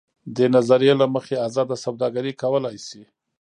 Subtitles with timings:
[0.35, 3.03] دې نظریې له مخې ازاده سوداګري کولای شي.